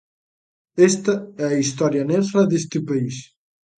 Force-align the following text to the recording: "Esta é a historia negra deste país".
"Esta 0.89 1.13
é 1.45 1.45
a 1.49 1.59
historia 1.63 2.03
negra 2.11 2.41
deste 2.49 2.77
país". 2.87 3.15